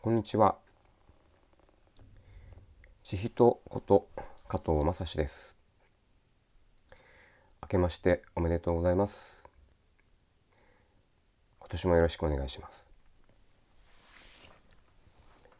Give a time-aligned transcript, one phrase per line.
[0.00, 0.56] こんにちは。
[3.02, 4.08] しひとこと
[4.46, 5.56] 加藤正史です。
[7.62, 9.42] 明けましておめでとうございます。
[11.58, 12.88] 今年もよろしくお願いします。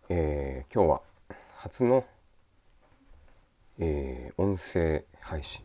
[0.09, 1.01] えー、今日は
[1.57, 2.05] 初の、
[3.81, 5.65] えー、音声配信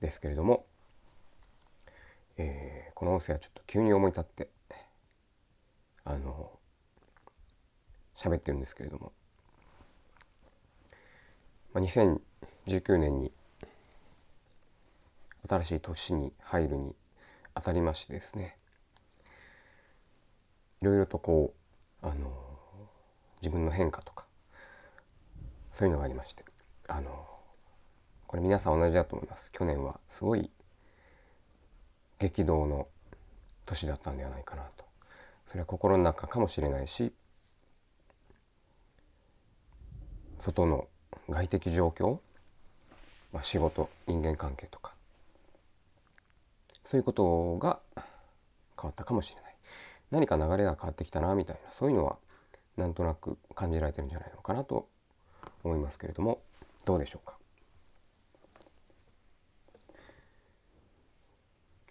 [0.00, 0.64] ですけれども、
[2.38, 4.48] えー、この音声はちょっと急に思い立って
[6.06, 6.55] あの
[8.16, 9.12] 喋ってるんですけれども、
[11.72, 13.32] まあ、2019年に
[15.48, 16.96] 新しい年に入るに
[17.54, 18.56] あたりましてですね。
[20.82, 21.54] いろいろとこ
[22.02, 22.32] うあの
[23.40, 24.26] 自分の変化とか
[25.72, 26.44] そういうのがありまして。
[26.88, 27.26] あの
[28.28, 29.50] これ皆さん同じだと思います。
[29.52, 30.50] 去年はすごい
[32.18, 32.88] 激動の
[33.64, 34.84] 年だったんではないかなと。
[35.46, 37.12] それは心の中かもしれないし
[40.38, 40.86] 外の
[41.28, 42.18] 外的状況、
[43.32, 44.92] まあ、仕事人間関係とか
[46.84, 49.56] そういうことが変わったかもしれない。
[50.10, 52.16] 何か流れが変わってきたなみたいなそういうのは
[52.76, 54.88] なんとなく感じられてるんじゃないのかなと
[55.64, 56.40] 思いますけれども
[56.84, 57.36] どうでしょうか。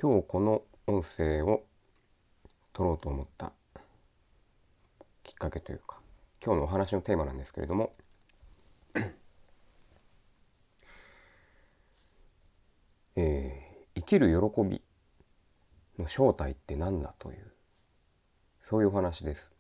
[0.02, 1.64] 今日この音声を
[2.74, 3.54] 撮ろうと思った
[5.24, 5.98] きっかけというか
[6.44, 7.94] 今日のお話のテーマなんですけれども
[13.16, 14.82] えー、生きる喜び
[15.98, 17.54] の正体って何だという
[18.60, 19.52] そういうお話です。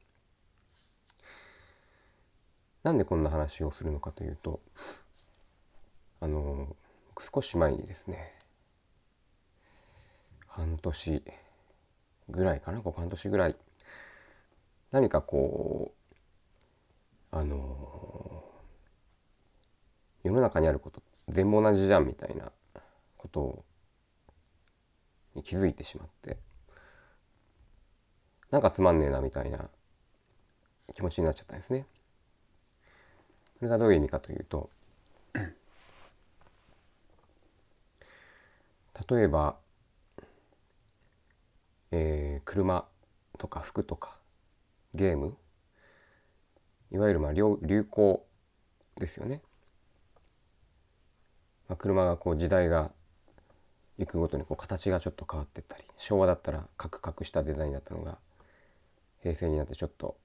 [2.83, 4.61] なんでこんな話をするのかというと
[6.19, 6.75] あの
[7.19, 8.33] 少し前にですね
[10.47, 11.23] 半年
[12.29, 13.55] ぐらいかなここ半年ぐらい
[14.91, 15.93] 何かこ
[17.31, 18.43] うあの
[20.23, 22.51] 世の中にあること全部同じじゃんみたいな
[23.17, 23.65] こと
[25.35, 26.37] に気づいてしまって
[28.51, 29.69] なんかつまんねえなみたいな
[30.93, 31.85] 気持ちになっちゃったんですね。
[33.59, 34.69] これがどういう意味かというと
[39.09, 39.57] 例えば、
[41.91, 42.85] えー、車
[43.37, 44.17] とか服とか
[44.93, 45.37] ゲーム
[46.91, 47.43] いわゆるまあ流
[47.89, 48.25] 行
[48.97, 49.41] ですよね。
[51.67, 52.91] まあ、車がこう時代が
[53.97, 58.17] 行くごとにこう形がちょっと変わってったり昭和だったらカクカクしたデザインだったのが
[59.21, 60.15] 平成になってちょっと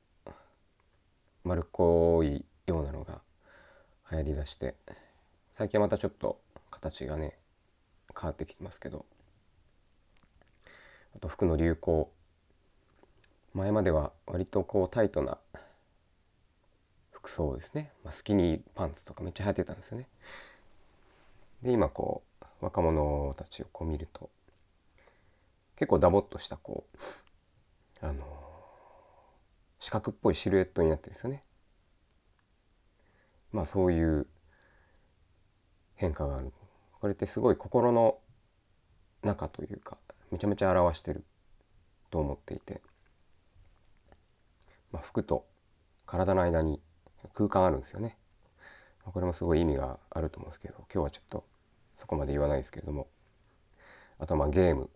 [1.45, 3.21] 丸っこいようなのが
[4.11, 4.75] 流行りだして
[5.53, 7.37] 最近はまたちょっと形がね
[8.19, 9.07] 変わってきてますけど
[11.15, 12.11] あと服の流行
[13.55, 15.39] 前までは割とこうタイトな
[17.11, 20.09] 服装ですね、まあ、スキニーパンツとかめっちゃ流行ってたんですよね。
[21.63, 22.30] で今こう
[22.61, 24.31] 若者たちをこう見ると
[25.77, 26.87] 結構ダボっとしたこ
[28.03, 28.25] うあの
[29.79, 31.43] 四角っぽいシルエットになってるんですよね。
[33.51, 34.27] まあそういう
[35.95, 36.53] 変化がある。
[37.01, 38.19] これってすごい心の
[39.23, 39.99] 中というか
[40.31, 41.25] めちゃめちゃ表してる
[42.11, 42.83] と思っていて、
[44.93, 45.47] まあ、服と
[46.05, 46.81] 体の間に
[47.35, 48.19] 空間あるんですよね。
[49.05, 51.45] これもすごい意味があると思うんですけど今日はちょっと
[52.01, 53.07] そこまで言わないですけれども。
[54.19, 54.91] あとはまあゲームで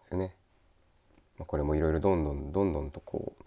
[0.00, 0.36] すよね、
[1.38, 3.44] まあ、これもいろいろどんどんどんどんとこう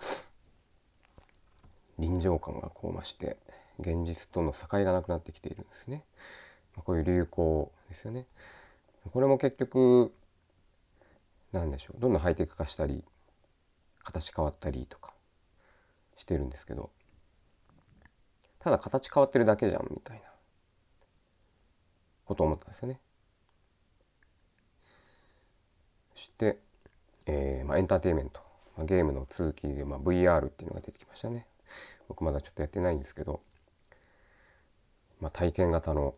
[1.97, 3.37] 臨場感がこう増して
[3.79, 6.03] 現実との境がなくなってきているんですね、
[6.75, 8.25] まあ、こういう流行ですよね。
[9.13, 10.13] これも結局
[11.53, 12.01] 何でしょう。
[12.01, 13.05] どんどんハイテク化したり
[14.03, 15.13] 形変わったりとか
[16.17, 16.91] してるんですけど。
[18.59, 20.23] ただ形変わってるだけじゃんみたいな。
[22.27, 22.99] ことを思ったんですよね。
[26.15, 26.57] そして、
[27.25, 28.41] えーまあ、エンターテインメント、
[28.75, 31.45] まあ、ゲームの続きで、まあ、VR っていうのが出てきましたね。
[32.07, 33.41] 僕まだちょっとやってないんですけど、
[35.19, 36.15] まあ、体験型の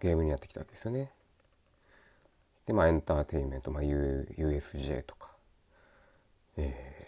[0.00, 1.10] ゲームになってきたわけですよね。
[2.66, 5.30] で、まあ、エンターテインメント、まあ、USJ とか、
[6.56, 7.06] え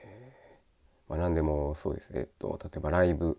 [1.08, 2.10] ーまあ、何でもそうです。
[2.14, 3.38] えっと、例えばライブ、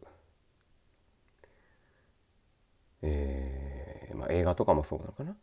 [3.01, 3.64] えー
[4.15, 5.35] まあ、映画とかもそうなのかな。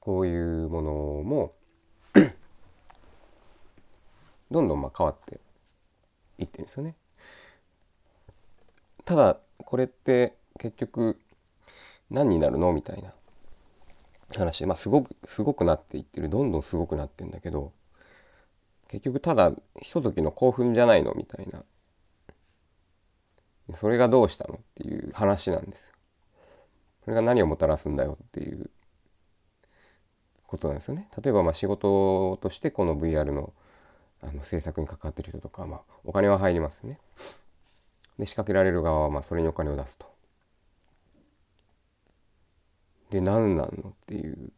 [0.00, 1.54] こういうものも
[4.50, 5.40] どんどんまあ変わって
[6.36, 6.94] いってるんですよね。
[9.04, 11.18] ただこれって結局
[12.10, 12.74] 何になるの？
[12.74, 13.14] みたいな
[14.36, 16.28] 話、まあ、すごくすごくなっていってる。
[16.28, 17.72] どんどんすごくなってんだけど
[18.88, 21.14] 結局ただひとときの興奮じゃないの？
[21.14, 21.64] みたいな。
[23.72, 24.56] それがどうしたの？
[24.56, 25.94] っていう話なんですよ。
[27.08, 28.68] それが何をもたらすんだよっていう
[30.46, 31.08] ことなんですよね。
[31.24, 33.54] 例えばまあ仕事としてこの VR の
[34.20, 37.00] あの制作に関わってる人とか、まあ、お金は入りますね。
[38.18, 40.04] で仕掛けられる側はまあそれにお金を出すと。
[43.08, 44.52] で何なんのっていう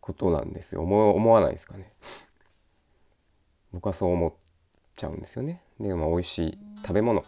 [0.00, 1.92] ことなんですよ思思わないですかね。
[3.72, 4.32] 僕はそう思っ
[4.94, 5.64] ちゃうんですよね。
[5.80, 7.24] でまあ美味しい食べ物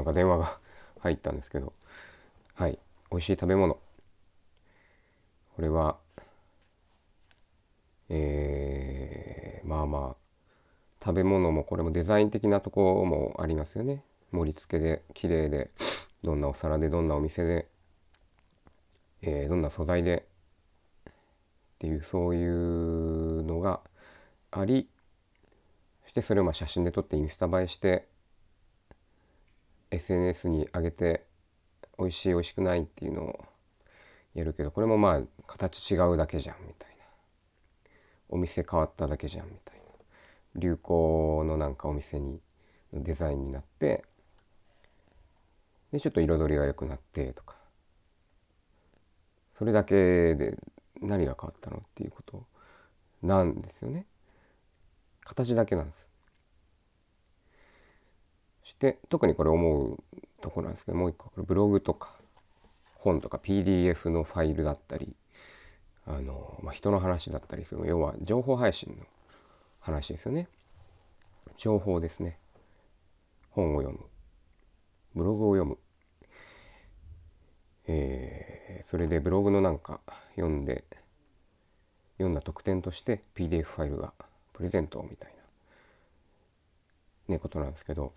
[0.00, 0.58] なんか電話が
[1.00, 1.74] 入ったんですけど
[2.54, 2.78] はい
[3.10, 3.78] 美味しい食べ物。
[5.56, 5.98] これは
[8.08, 10.16] えー、まあまあ
[11.04, 14.04] 食べ物もこれもデザイン的なとこもありますよね。
[14.32, 15.70] 盛り付けで綺麗で
[16.22, 17.68] どんなお皿でどんなお店で、
[19.22, 20.26] えー、どんな素材で
[21.08, 21.12] っ
[21.78, 23.80] ていうそういうのが
[24.50, 24.88] あり
[26.04, 28.09] そしてそれをま写真で撮ってインスタ映えして
[29.90, 31.26] SNS に上げて
[31.98, 33.44] 美味しい美味しくないっていうのを
[34.34, 37.04] やるけどこれもまあ形違うだけじゃんみたいな。
[38.28, 39.82] お店変わっただけじゃんみたいな。
[40.56, 42.40] 流行のなんかお店に
[42.92, 44.04] デザインになって
[45.92, 47.56] でちょっと彩りが良くなってとか。
[49.58, 50.56] それだけで
[51.02, 52.46] 何が変わったのっていうこと
[53.22, 54.06] なんですよね。
[55.24, 56.09] 形だけなんです。
[58.70, 59.98] して特にこれ思う
[60.40, 62.12] とこなんですけどもう一個これブログとか
[62.94, 65.12] 本とか PDF のファイルだったり
[66.06, 69.04] あの、まあ、人の話だったりする要は情報配信の
[69.80, 70.48] 話ですよね。
[71.56, 72.38] 情報ですね。
[73.50, 74.04] 本を読む。
[75.14, 75.78] ブログを読む。
[77.88, 80.00] えー、それでブログのなんか
[80.36, 80.84] 読んで
[82.18, 84.12] 読んだ特典として PDF ファイルが
[84.52, 85.34] プレゼントみたい
[87.28, 88.12] なねことなんですけど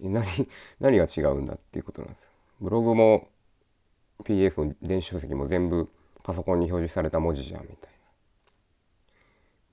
[0.00, 0.24] 何
[0.80, 2.30] 何が違うんだっていうことなんです。
[2.60, 3.28] ブログも
[4.22, 5.90] PDF も電子書籍も全部
[6.22, 7.92] パソコンに表示された文字じゃんみたい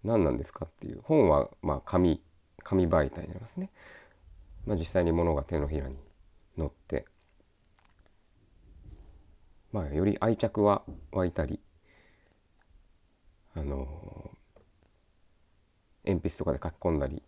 [0.03, 0.13] な。
[0.15, 1.01] 何なんですかっていう。
[1.01, 2.21] 本はまあ紙
[2.63, 3.71] 紙媒体になりますね、
[4.65, 5.97] まあ、実際に物が手のひらに
[6.57, 7.05] 載って。
[9.71, 11.59] まあより愛着は湧いたり
[13.55, 14.31] あの
[16.05, 17.21] 鉛筆とかで書き込んだり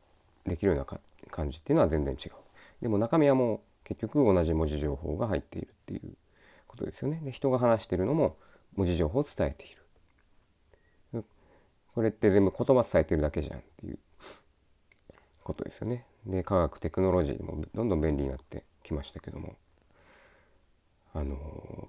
[0.46, 1.00] できるような
[1.30, 2.43] 感じっていうのは全然違う。
[2.84, 6.18] でも中身はもう結局同じ文字情報が入っているっていう
[6.68, 7.22] ことですよね。
[7.24, 8.36] で人が話してるのも
[8.76, 11.24] 文字情報を伝えている。
[11.96, 14.00] これって全部言葉伝えてるだけじゃんっていう
[15.44, 16.06] ことですよね。
[16.26, 19.56] で科学テクノロジーもどんどん便利になってきましたけども
[21.14, 21.88] あの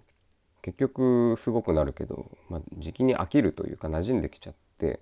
[0.63, 5.01] 結局すごくなるけど、まあ、時期に飽きるというか馴染んできちゃって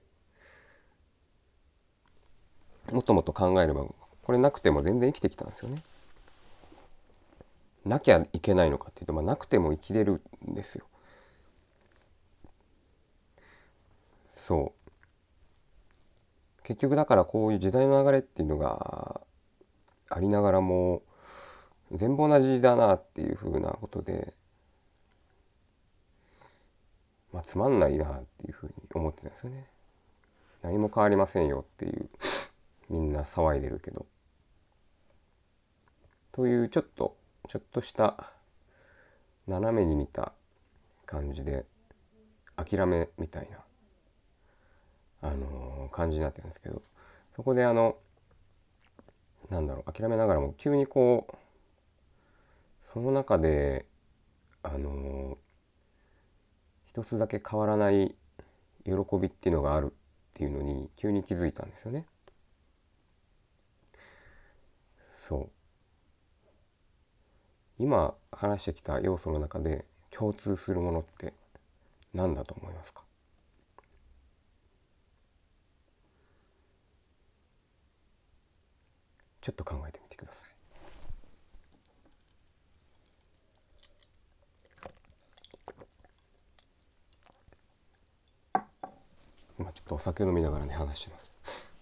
[2.90, 3.86] もっともっと考えれば
[4.22, 5.82] これなくても全然生きてきたんですよね。
[7.84, 10.86] なきゃいけないのかっていうと、まあ、なくても生きれるんですよ。
[14.26, 19.20] そう結局だからこういう時代の流れっていうのが
[20.08, 21.02] ありながらも
[21.92, 24.34] 全部同じだなっていうふうなことで、
[27.32, 29.66] まあ、つまんないなっていうふうに思ってたんですよね。
[30.62, 32.08] 何も変わりませんよっていう
[32.88, 34.06] みんな騒いでるけど。
[36.32, 37.16] というちょっと
[37.48, 38.32] ちょっとした
[39.46, 40.32] 斜めに見た
[41.04, 41.66] 感じで
[42.56, 43.58] 諦めみたいな、
[45.28, 46.82] あの、感じになってるんですけど
[47.36, 47.96] そこであの
[49.50, 51.36] なんだろう諦めながらも急にこう
[52.86, 53.86] その中で
[54.62, 55.36] あの、
[56.86, 58.14] 一つだけ変わらない
[58.84, 59.94] 喜びっていうのがあるっ
[60.34, 62.06] ていうのに急に気づいたんですよね。
[65.10, 65.61] そう
[67.82, 71.32] 今話してきた要素の中で共通するものって
[72.14, 73.02] 何だと思いますか？
[79.40, 80.50] ちょっと考えてみてください。
[89.58, 91.72] 今ちょっとお酒飲みながらね話してます。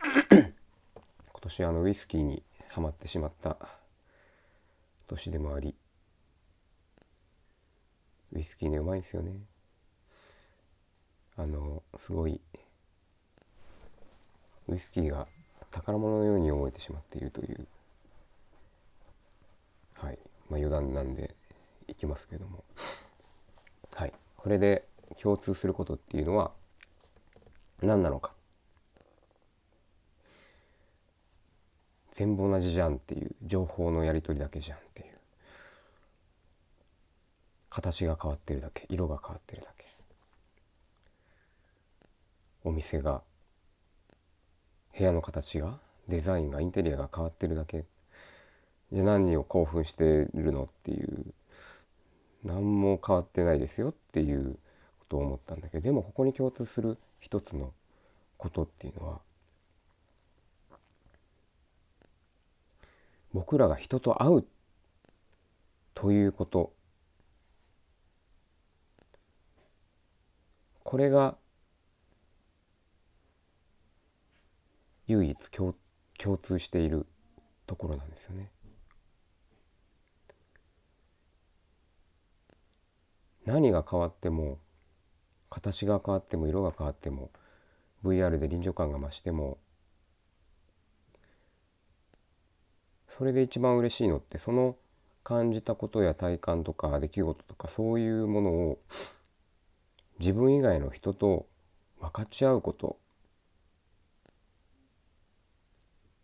[0.32, 0.50] 今
[1.42, 3.58] 年あのウイスキーにはまってしまった
[5.08, 5.74] 年でもあり
[8.32, 9.32] ウイスキーねうまいんですよね。
[11.36, 12.40] あのすごい
[14.68, 15.26] ウイスキーが
[15.70, 17.66] 宝物のように思えてしまっているという
[19.94, 21.34] はいまあ、余談なんで
[21.86, 22.64] いきますけども。
[23.94, 24.86] はいこれで
[25.20, 26.52] 共通することっていうのは
[27.82, 28.37] 何なのか。
[32.18, 35.08] 全部同じじゃんっていう情報のやり取りだけじゃんっていう。
[37.70, 39.86] 形が変わってるだけ色が変わってるだけ。
[42.64, 43.22] お店が
[44.98, 47.84] 部屋の形がデザインがインテリアが変わってるだけ。
[48.90, 51.24] じゃ何を興奮してるのっていう。
[52.42, 54.58] 何も変わってないですよっていう
[54.98, 57.72] ことを思ったんだけどでもここに共通する一つの
[58.36, 59.20] ことっていうのは
[63.32, 64.44] 僕らが人と会う
[65.94, 66.72] ということ
[70.82, 71.36] これが
[75.06, 75.74] 唯一共
[76.18, 77.06] 共通している
[77.66, 78.50] ところなんですよね。
[83.44, 84.58] 何が変わっても
[85.48, 87.30] 形が変わっても色が変わっても
[88.04, 89.58] VR で臨場感が増しても
[93.08, 94.76] それで一番嬉しいのってその
[95.24, 98.78] 感じたことや体感とか出来事とかそういうものを
[100.18, 101.46] 自分以外の人と
[102.00, 102.98] 分かち合うこと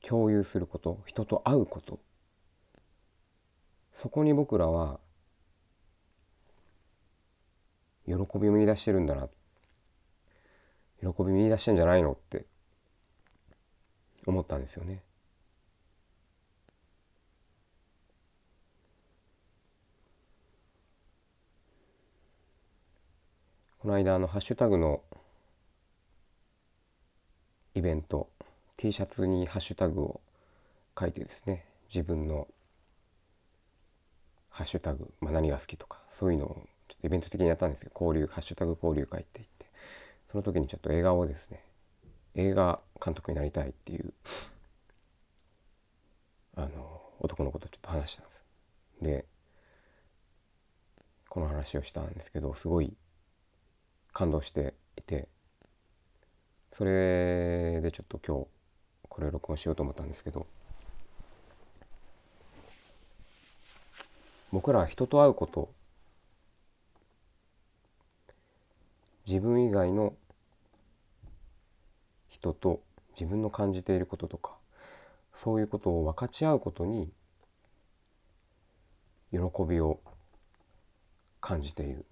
[0.02, 1.98] 共有すること人と会うこと
[3.92, 5.00] そこに僕らは
[8.06, 9.28] 喜びを見出してるんだな
[11.00, 12.44] 喜び見出してんじゃないのって
[14.26, 15.02] 思ったんですよね。
[23.84, 25.02] この間あのハッシュタグの
[27.74, 28.30] イベント
[28.78, 30.20] T シャツにハッシュタグを
[30.98, 32.48] 書いてですね自分の
[34.48, 39.66] ハッシュタグ、まあ、何が好きとかそういうのをちょっとイベント的にやったんですけど交流ハッシュタグ交流会って言って
[40.32, 41.60] その時にちょっと映画をですね
[42.36, 44.14] 映画監督になりたいっていう
[46.56, 48.42] あの男の子とちょっと話したんです。
[49.02, 49.26] で
[51.28, 52.96] この話をしたんですけどすごい
[54.14, 55.28] 感動していて
[56.73, 58.47] それでちょっと今日
[59.09, 60.47] これを録音しようと思ったんですけど
[64.52, 65.68] 僕らは人と会うこと
[69.26, 70.14] 自分以外の
[72.28, 72.80] 人と
[73.18, 74.54] 自分の感じていることとか
[75.33, 77.12] そういうことを分かち合うことに
[79.33, 79.99] 喜びを
[81.40, 82.06] 感じている。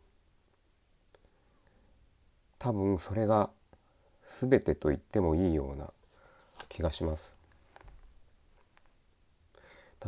[2.62, 3.50] 多分それが
[4.28, 5.92] 全てと言ってもいいような
[6.69, 7.37] 気がします。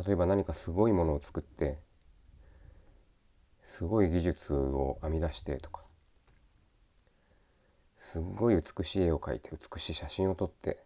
[0.05, 1.77] 例えば何かすごいものを作って
[3.61, 5.83] すごい技術を編み出してとか
[7.97, 10.79] すごい美しい絵を描いて美しい写真を撮って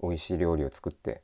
[0.00, 1.22] 美味しい料理を作って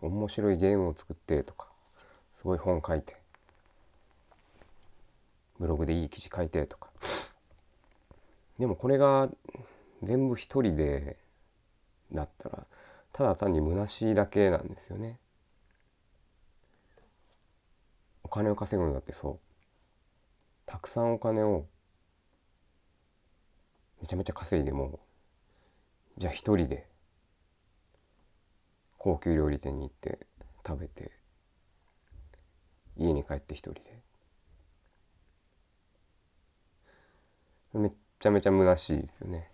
[0.00, 1.66] 面白いゲームを作ってとか
[2.36, 3.25] すごい本を書いて
[5.58, 6.90] ブログでいい記事書いてとか。
[8.58, 9.28] でもこれが
[10.02, 11.16] 全部一人で
[12.12, 12.66] だったら
[13.12, 15.18] ただ単に虚しいだけなんですよね。
[18.22, 19.38] お金を稼ぐのだってそう。
[20.66, 21.66] たくさんお金を
[24.00, 24.98] めちゃめちゃ稼いでも
[26.18, 26.88] じゃあ一人で
[28.98, 30.26] 高級料理店に行って
[30.66, 31.12] 食べて
[32.96, 34.02] 家に帰って一人で
[37.78, 39.50] めちゃめちゃ虚しいですよね。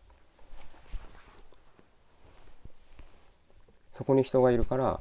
[3.93, 5.01] そこに人がいるから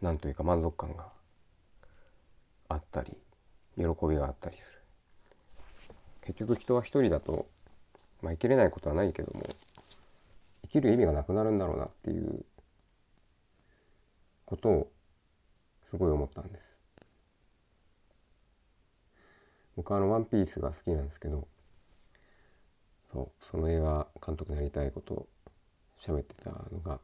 [0.00, 1.08] なんというか満足感が
[2.68, 3.16] あったり
[3.76, 4.78] 喜びがあったりする
[6.22, 7.46] 結局人は一人だと、
[8.22, 9.42] まあ、生きれないことはないけども
[10.62, 12.44] 生きる意味がなくなるんだろうなっていう
[14.46, 14.90] ことを
[15.90, 16.64] すごい思ったんです
[19.76, 21.48] 僕はあの「ワンピースが好きなんですけど
[23.14, 25.28] そうその映画監督になりたいことを
[26.00, 26.98] 喋ってたのが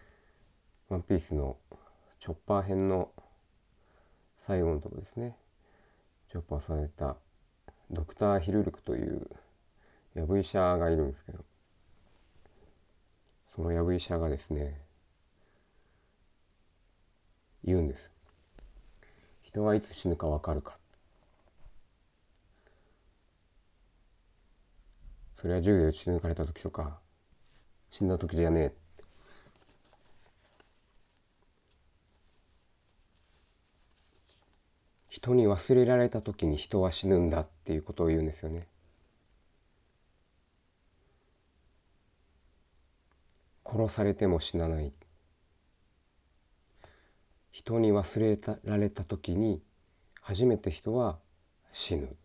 [0.90, 1.56] 「ワンピースの
[2.20, 3.10] チョッパー編の
[4.40, 5.38] 最後のとこですね。
[6.28, 7.16] チョッパーされた
[7.90, 9.26] ドクター・ヒルルクという
[10.14, 11.44] ヤブ医者がいるんですけど
[13.48, 14.82] そのヤブ医者がですね
[17.64, 18.10] 言うんです。
[19.40, 20.81] 人はいつ死ぬかわかるか。
[25.42, 27.00] それは銃で撃ち抜かれた時とか
[27.90, 28.66] 死んだ時じゃねえ。
[28.66, 28.76] って
[35.08, 38.68] 人に忘れられた時に人は死ぬんだっていうことを言うんですよね。
[43.66, 44.92] 殺されても死なない。
[47.50, 49.60] 人に忘れられた時に
[50.20, 51.18] 初めて人は
[51.72, 52.16] 死ぬ。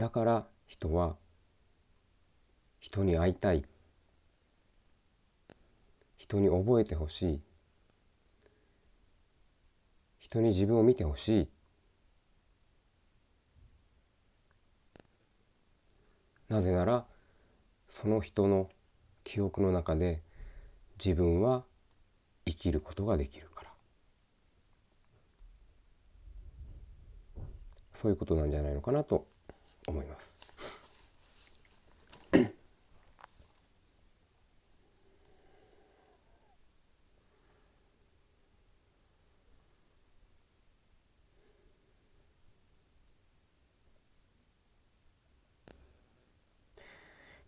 [0.00, 1.16] だから人は
[2.78, 3.66] 人に会いたい。
[6.16, 7.40] 人に覚えてほしい。
[10.18, 11.48] 人に自分を見てほしい。
[16.48, 17.04] なぜなら
[17.90, 18.70] その人の
[19.22, 20.22] 記憶の中で
[20.98, 21.64] 自分は
[22.46, 23.70] 生きることができるから。
[27.92, 29.29] そういうことなんじゃないのかなと
[29.90, 30.40] 思います。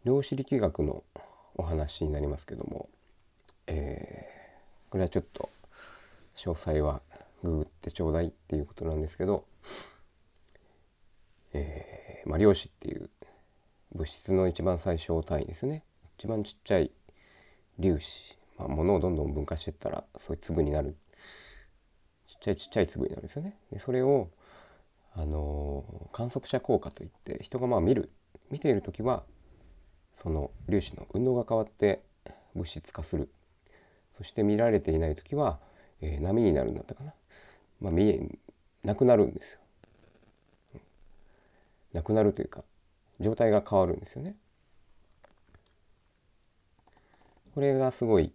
[0.04, 1.04] 量子力学の
[1.54, 2.88] お話になりますけども、
[3.68, 5.48] えー、これはちょっと
[6.34, 7.02] 詳細は
[7.44, 9.44] ググってちょうだいっていうことなんですけど、
[11.52, 11.91] えー、
[12.26, 13.10] まあ、量子っていう
[13.94, 15.82] 物質の一番最小単位ですね。
[16.18, 16.90] 一番ちっちゃい
[17.80, 20.96] 粒子、まあ、物をどんどん分化していったらそういう粒になる。
[22.26, 23.56] ちっちゃいちっちゃい粒になるんですよね。
[23.70, 24.28] でそれを
[25.14, 28.10] あのー、観測者効果といって人がまあ見る。
[28.50, 29.24] 見ている時は
[30.14, 32.02] その粒子の運動が変わって
[32.54, 33.30] 物質化する。
[34.16, 35.58] そして見られていない時は、
[36.00, 37.14] えー、波になるんだったかな、
[37.80, 38.20] まあ、見え
[38.84, 39.61] なくなるんですよ。
[41.92, 42.64] なくなるというか
[43.20, 44.36] 状態が変わるんですよね。
[47.54, 48.32] これがすごい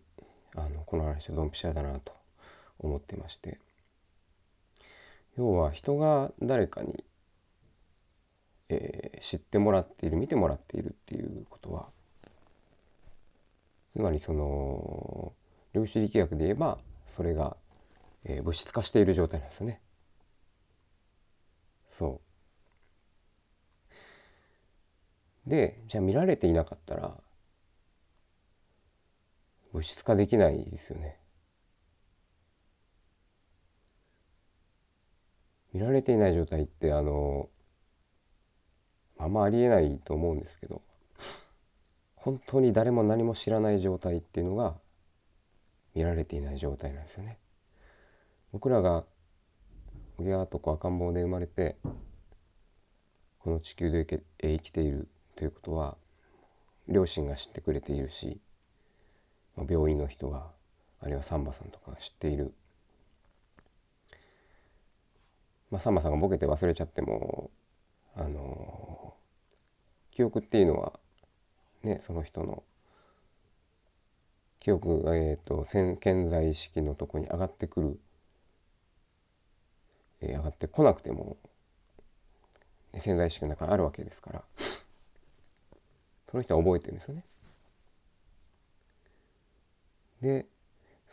[0.56, 2.14] あのこの話はドンピシャだなと
[2.80, 3.60] 思ってまして
[5.38, 7.04] 要は人が誰かに
[8.70, 11.88] えー、知ってもらっている見てもらっているっていうことは
[13.92, 15.34] つまりその
[15.74, 17.56] 量子力学で言えばそれが、
[18.26, 19.80] えー、物質化している状態なんですよね。
[21.88, 22.27] そう
[25.48, 27.16] でじゃあ見られていなかったら
[29.74, 31.18] 物質化できないですよね。
[35.74, 37.50] 見られていない状態ってあの
[39.18, 40.82] あんまありえないと思うんですけど
[42.16, 44.76] 本当に誰も何も知らない状態っていうのが
[45.94, 47.40] 見られていない状態なんですよね。
[48.52, 49.04] 僕らが
[50.18, 51.78] 親と子赤ん坊で生まれて
[53.40, 54.06] この地球で
[54.42, 55.08] 生きている
[55.38, 55.96] ということは
[56.88, 58.40] 両親が知ってくれているし
[59.70, 60.48] 病院の人が
[61.00, 62.54] あるいはサンバさんとかが知っている、
[65.70, 67.52] まあ、サンバさんがボケて忘れちゃっても
[68.16, 69.14] あの
[70.12, 70.94] 記憶っていうのは
[71.84, 72.64] ねその人の
[74.60, 75.98] 記憶が、えーと、潜
[76.30, 78.00] 在意識のとこに上がってくる、
[80.22, 81.38] えー、上がってこなくても
[82.98, 84.44] 潜在意識の中にあるわけですから。
[86.30, 87.24] その人は覚えてるんですよね。
[90.22, 90.46] で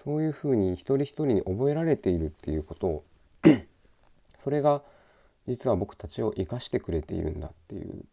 [0.03, 3.05] そういうふうに一人一人に覚えられているっていうことを
[4.39, 4.83] それが
[5.47, 8.05] 実は僕たちを生かしてくれているんだっていう。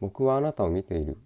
[0.00, 1.18] 僕はあなたを見ている。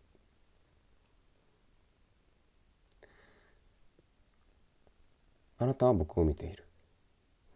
[5.59, 6.65] あなたは僕を見ている。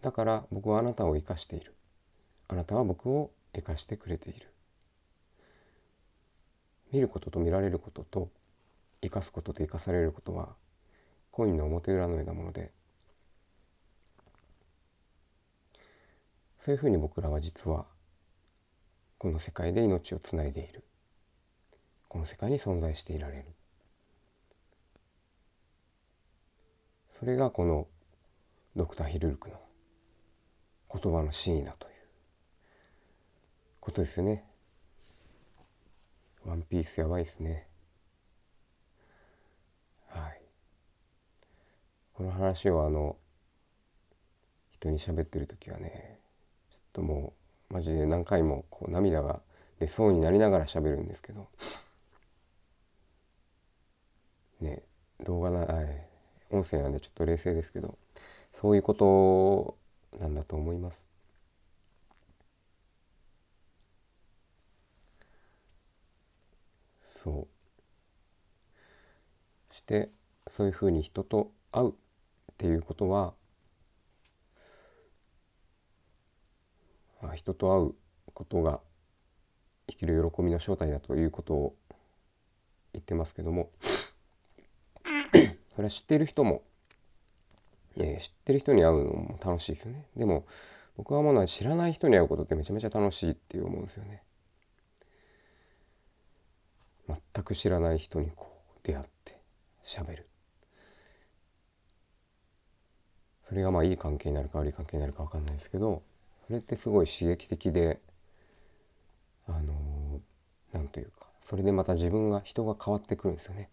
[0.02, 1.74] だから僕はあなたを生かしている。
[2.48, 4.48] あなたは僕を生かしてくれている。
[6.92, 8.30] 見ることと見られることと
[9.02, 10.54] 生かすことと生かされることは
[11.30, 12.70] コインの表裏のようなもので
[16.58, 17.86] そういうふうに僕らは実は
[19.18, 20.84] この世界で命をつないでいる
[22.08, 23.44] この世界に存在していられる
[27.18, 27.86] それがこの
[28.74, 29.56] ドクター・ヒルルクの
[30.92, 31.94] 言葉の真意だという
[33.80, 34.45] ことですよね。
[36.46, 37.66] ワンピースやばいですね。
[40.08, 40.40] はい。
[42.14, 43.16] この話をあの
[44.72, 46.18] 人に喋ってる時はね
[46.70, 47.32] ちょっとも
[47.70, 49.40] うマジで何回もこう涙が
[49.80, 51.48] 出そうになりながら喋るんですけど
[54.60, 54.82] ね
[55.24, 55.66] 動画な
[56.50, 57.98] 音声なんでちょっと冷静ですけど
[58.52, 59.76] そういうこと
[60.18, 61.05] なんだと思います。
[67.26, 67.56] そう。
[69.74, 70.10] して
[70.46, 71.92] そういうふうに人と会うっ
[72.56, 73.34] ていうことは
[77.34, 77.94] 人と会う
[78.32, 78.78] ことが
[79.88, 81.74] 生きる喜びの正体だということを
[82.92, 83.70] 言ってますけども
[85.74, 86.62] それは知っている人も、
[87.96, 90.06] えー、知ってる人に会うのも楽しいですよね。
[90.16, 90.46] でも
[90.96, 94.22] 僕は思うのは知らない人に会うことってめちゃめちゃ楽しいって思うんですよね。
[97.08, 99.38] 全く知らない人にこう出会って
[99.84, 100.26] 喋る
[103.48, 106.02] それがまあいい関係になるか悪い関係になるか分かんないですけど
[106.46, 108.00] それってすごい刺激的で
[109.46, 110.20] あの
[110.72, 113.70] 何というかそれでまた自分が人が変わってくるんですよね。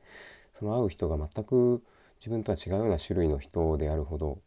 [0.60, 1.84] その会う人が全く
[2.20, 4.40] 自分とは違うような種類の人であるほど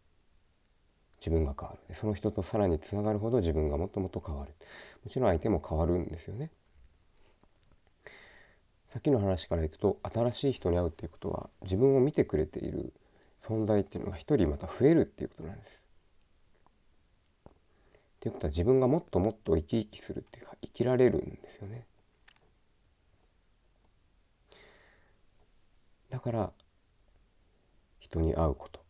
[1.18, 4.55] 自分が変わるその人とさらにつながるほど自分がもっともっと変わる
[5.05, 6.51] もちろん相手も変わるんですよね。
[8.97, 12.95] さっきの話からいくと新しい人に会うっていうことは自分を見てくれている
[13.39, 15.85] 存在っていうのが一人また増えるっていうことなんです。
[17.47, 17.53] っ
[18.21, 21.85] ていうことは自分がもっともっと生き生きするっていうか生きられるんですよね。
[26.09, 26.51] だから
[28.01, 28.81] 人に会うこと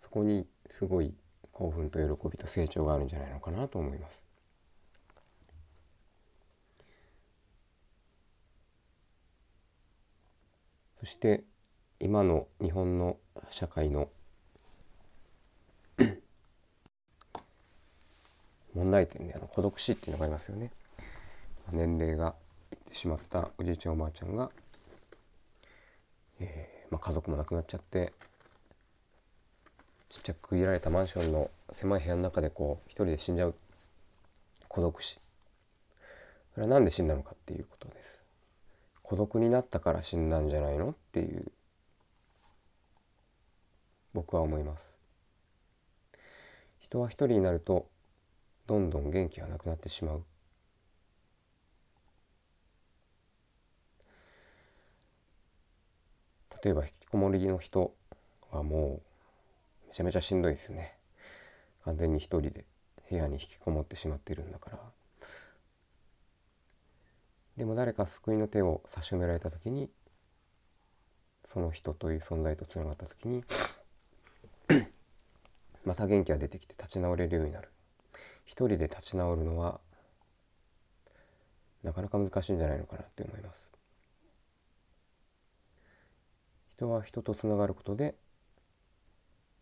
[0.00, 1.12] そこにすごい
[1.52, 4.29] 興奮と喜びと成長があるんじゃないのかなと思います。
[11.00, 11.44] そして
[11.98, 13.16] 今の日本の
[13.48, 14.10] 社会の
[18.74, 20.70] 問題点であの孤独死っていうのがありますよね。
[21.72, 22.34] 年齢が
[22.72, 24.50] いってしまったおじいちゃんおばあちゃんが、
[26.40, 28.12] えーまあ、家族も亡くなっちゃって
[30.08, 33.54] ちっちゃく区切られたマンションの狭い部屋の中でこう一人で死んじゃう
[34.68, 35.20] 孤独死
[36.54, 38.19] それは何で死んだのかっていうことです
[39.10, 40.90] 孤独になったから死んだんじゃないの？
[40.90, 41.50] っていう。
[44.14, 45.00] 僕は思います。
[46.78, 47.88] 人は一人になると
[48.68, 50.22] どんどん元気がなくなってしまう。
[56.62, 57.92] 例えば引きこもりの人
[58.52, 59.00] はも
[59.86, 60.94] うめちゃめちゃしんどいですね。
[61.84, 62.64] 完全に一人で
[63.10, 64.78] 部屋に引きこもってしまっているんだから。
[67.56, 69.90] でも誰か救いの手を差し伸べられた時に
[71.44, 73.44] その人という存在とつながった時に
[75.84, 77.68] また元気が出てきて立ち直れるようになる。
[78.44, 79.80] 一人で立ち直るのは
[81.82, 83.70] なかなか難しいんじゃないのかなって思います。
[86.68, 88.14] 人は人とつながることで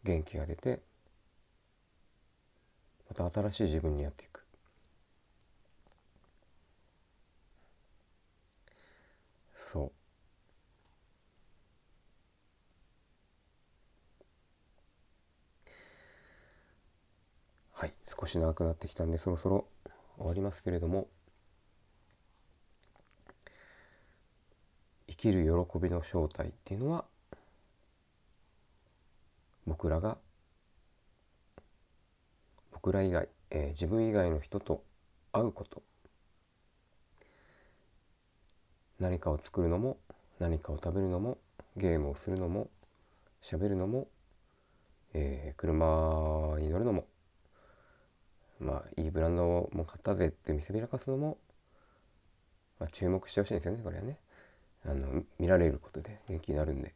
[0.05, 0.81] 元気が出て
[3.09, 4.48] また新しい自分にやっていく。
[9.69, 9.93] そう。
[17.73, 19.67] はい少し長くなってきたんでそろそろ
[20.17, 21.09] 終わりますけれども。
[25.07, 27.05] 生きる喜びの正体っていうのは
[29.67, 30.19] 僕らが
[32.73, 34.85] 僕ら以外、えー、自分以外の人と
[35.33, 35.83] 会うこと。
[38.99, 39.99] 何かを作るのも
[40.39, 41.39] 何かを食べるのも
[41.77, 42.69] ゲームをするのも
[43.43, 44.09] 喋るのも、
[45.15, 47.07] えー、車に乗るのも
[48.61, 51.39] まあいいブランドも買ったぜって見せびらかすのも、
[52.81, 54.19] まあ、注目してほしいんですよねこれはね。
[54.85, 56.95] あの見られることで元気になるんで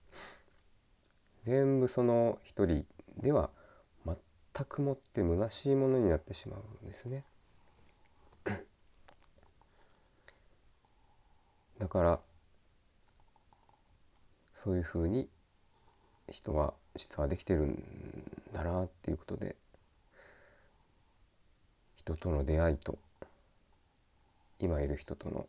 [1.44, 2.86] 全部その一人
[3.18, 3.50] では
[4.06, 7.24] 全くもって虚しいものになってしまうんですね。
[11.82, 12.20] だから
[14.54, 15.28] そういうふうに
[16.30, 17.82] 人は実はできてるん
[18.52, 19.56] だなっていうことで
[21.96, 23.00] 人との出会いと
[24.60, 25.48] 今いる人との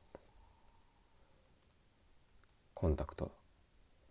[2.74, 3.30] コンタクト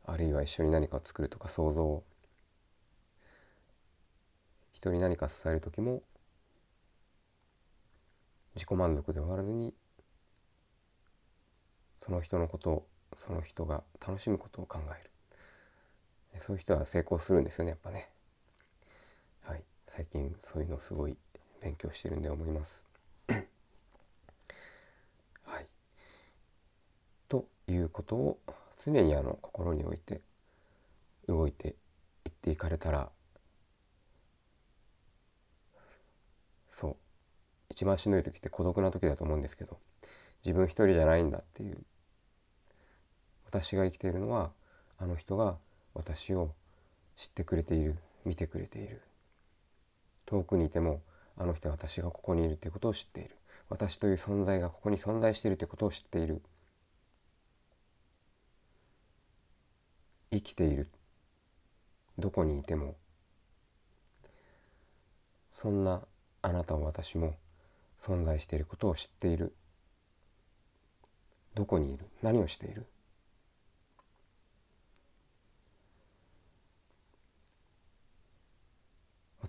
[0.07, 2.05] あるいは一緒に何かを作るとか想像を
[4.75, 6.03] 人に何か伝える時も
[8.55, 9.75] 自己満足で終わらずに
[12.03, 12.87] その人のことを
[13.17, 15.11] その人が楽しむことを考える。
[16.41, 18.11] そういう人は成功するんですよねやっぱね。
[19.43, 19.63] はい。
[19.87, 21.17] 最近そういうのすごい
[21.61, 22.83] 勉強してるんで思います。
[23.29, 23.37] は
[25.61, 25.69] い。
[27.29, 28.41] ということを
[28.83, 30.23] 常にあの心に置いて
[31.29, 31.77] 動いて
[32.25, 33.13] いっていかれたら
[36.73, 36.97] そう。
[37.69, 39.79] 一番しんどい時って孤独な時だと思うんですけど
[40.45, 41.79] 自分一人じゃないんだっていう
[43.53, 44.51] 私が生きているのは
[44.99, 45.59] あの人が
[45.93, 46.53] 私を
[47.17, 49.03] 知ってくれている見てくれている。
[50.25, 51.03] 遠くにいても
[51.37, 53.37] あの人は私がここにいるということを知っている。
[53.69, 56.41] 私という存在がここに存在しているということを知っている。
[60.31, 60.89] 生きている。
[62.19, 62.97] どこにいても。
[65.53, 66.01] そんな
[66.41, 67.37] あなたも私も
[68.01, 69.55] 存在していることを知っている。
[71.55, 72.07] どこにいる。
[72.23, 72.87] 何をしている。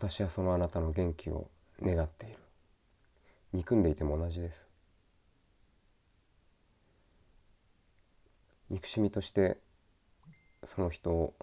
[0.09, 1.49] 私はそのあなたの元気を
[1.81, 2.37] 願っている。
[3.53, 4.67] 憎んでいても同じです。
[8.69, 9.57] 憎しみとして
[10.63, 11.33] その人を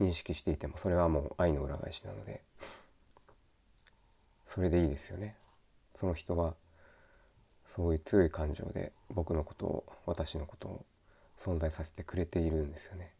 [0.00, 2.42] 認識していてもそれはもう愛の裏返しなので
[4.46, 5.36] それでいいですよね。
[5.94, 6.54] その人は
[7.74, 10.84] そういう強い感情で僕のことを私のことを
[11.38, 13.12] 存在させてくれているんですよね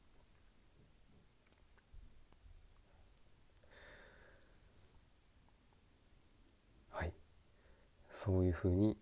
[6.92, 7.12] はい
[8.24, 8.96] そういうふうに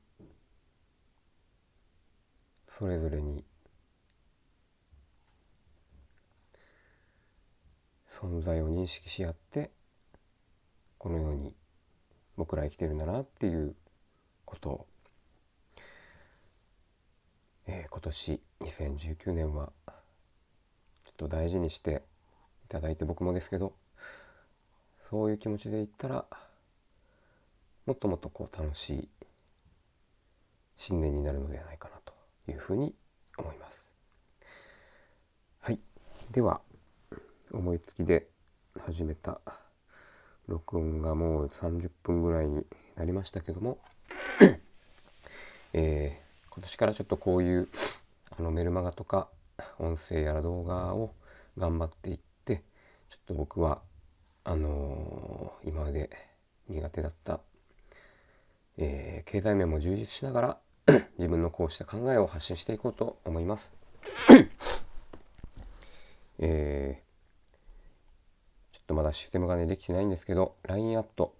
[2.66, 3.44] それぞれに
[8.08, 9.70] 存在を認識し合って
[10.98, 11.54] このように
[12.36, 13.76] 僕ら生きてるんだなっていう
[14.44, 14.70] こと。
[14.70, 14.86] を、
[17.68, 19.70] えー、今年2019年は
[21.04, 22.02] ちょっと大事にして
[22.64, 23.72] いただいて僕もですけど
[25.08, 26.24] そういう気持ちでいったら
[27.86, 29.08] もっともっとこう楽しい
[30.76, 32.14] 新年になるのではないかなと
[32.50, 32.94] いうふうに
[33.36, 33.92] 思います。
[35.60, 35.80] はい、
[36.30, 36.60] では
[37.52, 38.28] 思いつきで
[38.80, 39.40] 始めた
[40.46, 42.66] 録音がもう30分ぐらいに
[42.96, 43.78] なりましたけども
[45.74, 47.68] えー、今年からちょっとこういう
[48.38, 49.28] あのメルマガとか
[49.78, 51.14] 音声やら動画を
[51.56, 52.62] 頑張っていって
[53.08, 53.80] ちょっと僕は
[54.44, 56.10] あのー、今まで
[56.68, 57.40] 苦手だった、
[58.82, 60.58] えー、経済面も充実しながら
[61.18, 63.74] 自分のこうした考えを発信していこうと思います。
[66.38, 67.02] えー
[68.92, 71.34] とまだシステムがねできてないんですけど LINE アット、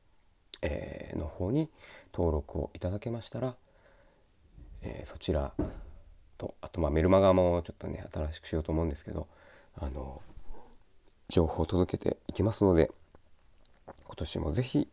[0.63, 1.71] えー、の方に
[2.13, 3.55] 登録をいただけましたら、
[4.83, 5.53] えー、そちら
[6.39, 9.29] とあとまあメルマガもちょっとね新しくしようと思うんですけど
[9.77, 10.23] あの
[11.29, 12.91] 情報を届けていきますので
[14.05, 14.89] 今年も是非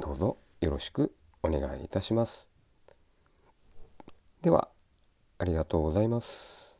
[0.00, 2.50] どうぞよろしくお願いいたします。
[4.42, 4.68] では
[5.38, 6.71] ありがとうございます。